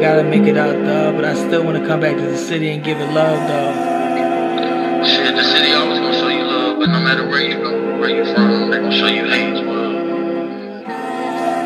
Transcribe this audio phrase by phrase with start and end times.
[0.00, 1.16] gotta make it out, dog.
[1.16, 5.06] But I still wanna come back to the city and give it love, dog.
[5.06, 8.10] Shit, the city always gonna show you love, but no matter where you go, where
[8.10, 9.96] you from, they gonna show you hate as well.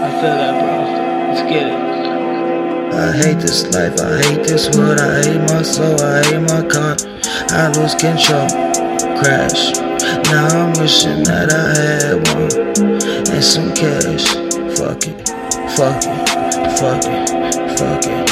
[0.04, 0.74] I feel that, bro.
[1.28, 1.92] Let's get it.
[2.95, 6.62] I hate this life, I hate this world, I hate my soul, I hate my
[6.68, 6.96] car.
[7.48, 8.48] I lose control,
[9.18, 9.73] crash.
[10.30, 12.52] Now I'm wishing that I had one
[13.32, 14.28] and some cash.
[14.76, 15.28] Fuck it,
[15.76, 18.30] fuck it, fuck it, fuck it.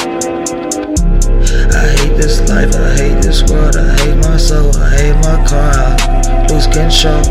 [1.75, 5.37] I hate this life, I hate this world, I hate my soul, I hate my
[5.45, 5.73] car.
[5.75, 7.23] I lose control,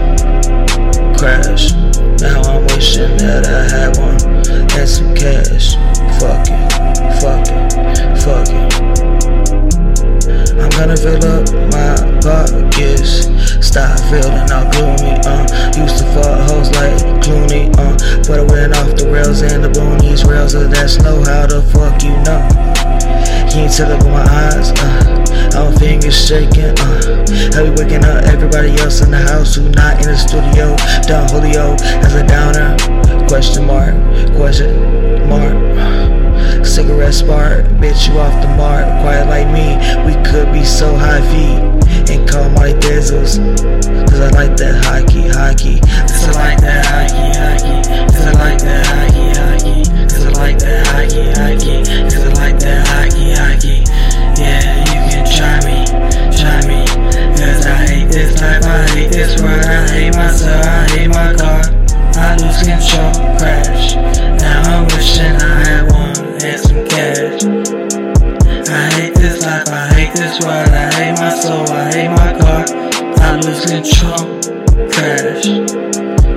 [1.16, 1.72] crash.
[2.20, 4.20] Now I'm wishing that I had one
[4.76, 5.76] and some cash.
[6.20, 6.60] Fuck it,
[7.20, 7.60] fuck it,
[8.20, 8.68] fuck it.
[10.60, 13.28] I'm gonna fill up my pockets.
[13.66, 15.44] Stop feeling all gloomy, uh.
[15.80, 17.96] Used to fuck hoes like Clooney, uh.
[18.28, 19.89] But I went off the rails and the boonies
[20.30, 22.40] rails, so that's no how the fuck you know.
[23.50, 25.58] You ain't tell up with my eyes, uh.
[25.58, 27.26] All fingers shaking, uh.
[27.58, 30.76] I be waking up everybody else in the house who not in the studio.
[31.10, 31.74] Down Julio
[32.06, 32.76] as a downer.
[33.26, 33.94] Question mark,
[34.36, 34.70] question
[35.28, 35.58] mark.
[36.64, 38.86] Cigarette spark, bitch, you off the mark.
[39.02, 39.39] Quiet like
[59.20, 61.60] This world, I hate myself, I hate my car.
[62.16, 63.94] I lose control, crash.
[64.40, 67.44] Now I'm wishing I had one and some cash.
[68.70, 72.32] I hate this life, I hate this world, I hate my soul, I hate my
[72.40, 72.64] car.
[73.20, 74.24] I lose control,
[74.88, 75.44] crash.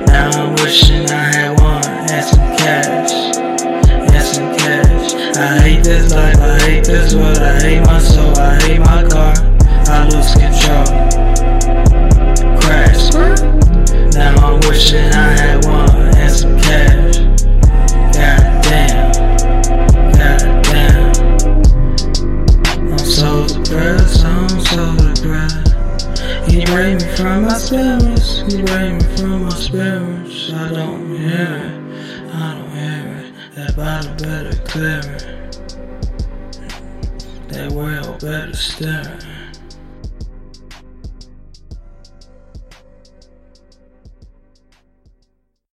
[0.06, 3.12] Now I'm wishing I had one and some cash.
[3.48, 5.14] And some cash.
[5.38, 9.08] I hate this life, I hate this world, I hate my soul, I hate my
[9.08, 9.32] car.
[9.86, 10.33] I lose
[23.98, 26.52] so depressed, I'm so depressed.
[26.52, 30.52] You break me from my spirits, you break me from my spirits.
[30.52, 33.54] I don't hear it, I don't hear it.
[33.54, 35.22] That bottle better clear it.
[37.48, 39.43] That world better stare it.